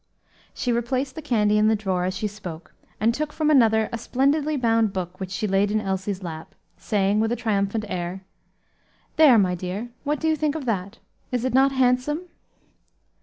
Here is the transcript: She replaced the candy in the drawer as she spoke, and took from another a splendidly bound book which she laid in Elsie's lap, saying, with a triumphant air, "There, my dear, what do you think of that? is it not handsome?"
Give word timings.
She 0.55 0.71
replaced 0.71 1.13
the 1.13 1.21
candy 1.21 1.59
in 1.59 1.67
the 1.67 1.75
drawer 1.75 2.05
as 2.05 2.15
she 2.17 2.25
spoke, 2.25 2.73
and 2.99 3.13
took 3.13 3.31
from 3.31 3.51
another 3.51 3.87
a 3.93 3.99
splendidly 3.99 4.57
bound 4.57 4.93
book 4.93 5.19
which 5.19 5.29
she 5.29 5.45
laid 5.45 5.69
in 5.69 5.79
Elsie's 5.79 6.23
lap, 6.23 6.55
saying, 6.75 7.19
with 7.19 7.31
a 7.31 7.35
triumphant 7.35 7.85
air, 7.87 8.23
"There, 9.17 9.37
my 9.37 9.53
dear, 9.53 9.89
what 10.03 10.19
do 10.19 10.27
you 10.27 10.35
think 10.35 10.55
of 10.55 10.65
that? 10.65 10.97
is 11.31 11.45
it 11.45 11.53
not 11.53 11.71
handsome?" 11.71 12.21